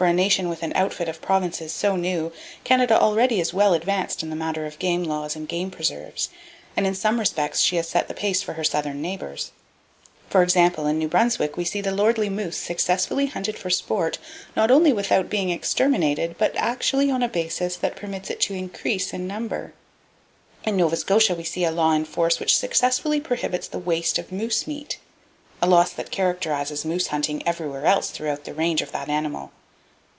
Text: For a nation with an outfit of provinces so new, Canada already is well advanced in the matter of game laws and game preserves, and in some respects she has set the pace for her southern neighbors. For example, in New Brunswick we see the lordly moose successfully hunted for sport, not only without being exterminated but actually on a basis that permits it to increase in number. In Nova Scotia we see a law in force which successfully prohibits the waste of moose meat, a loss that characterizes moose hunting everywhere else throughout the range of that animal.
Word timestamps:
For 0.00 0.06
a 0.06 0.14
nation 0.14 0.48
with 0.48 0.62
an 0.62 0.72
outfit 0.76 1.10
of 1.10 1.20
provinces 1.20 1.74
so 1.74 1.94
new, 1.94 2.32
Canada 2.64 2.98
already 2.98 3.38
is 3.38 3.52
well 3.52 3.74
advanced 3.74 4.22
in 4.22 4.30
the 4.30 4.34
matter 4.36 4.64
of 4.64 4.78
game 4.78 5.04
laws 5.04 5.36
and 5.36 5.46
game 5.46 5.70
preserves, 5.70 6.30
and 6.74 6.86
in 6.86 6.94
some 6.94 7.20
respects 7.20 7.60
she 7.60 7.76
has 7.76 7.86
set 7.86 8.08
the 8.08 8.14
pace 8.14 8.40
for 8.40 8.54
her 8.54 8.64
southern 8.64 9.02
neighbors. 9.02 9.52
For 10.30 10.42
example, 10.42 10.86
in 10.86 10.96
New 10.96 11.06
Brunswick 11.08 11.58
we 11.58 11.66
see 11.66 11.82
the 11.82 11.90
lordly 11.92 12.30
moose 12.30 12.56
successfully 12.56 13.26
hunted 13.26 13.58
for 13.58 13.68
sport, 13.68 14.16
not 14.56 14.70
only 14.70 14.90
without 14.90 15.28
being 15.28 15.50
exterminated 15.50 16.36
but 16.38 16.56
actually 16.56 17.10
on 17.10 17.22
a 17.22 17.28
basis 17.28 17.76
that 17.76 17.94
permits 17.94 18.30
it 18.30 18.40
to 18.40 18.54
increase 18.54 19.12
in 19.12 19.26
number. 19.26 19.74
In 20.64 20.78
Nova 20.78 20.96
Scotia 20.96 21.34
we 21.34 21.44
see 21.44 21.64
a 21.66 21.70
law 21.70 21.92
in 21.92 22.06
force 22.06 22.40
which 22.40 22.56
successfully 22.56 23.20
prohibits 23.20 23.68
the 23.68 23.78
waste 23.78 24.16
of 24.18 24.32
moose 24.32 24.66
meat, 24.66 24.98
a 25.60 25.66
loss 25.68 25.90
that 25.92 26.10
characterizes 26.10 26.86
moose 26.86 27.08
hunting 27.08 27.46
everywhere 27.46 27.84
else 27.84 28.08
throughout 28.08 28.44
the 28.44 28.54
range 28.54 28.80
of 28.80 28.92
that 28.92 29.10
animal. 29.10 29.52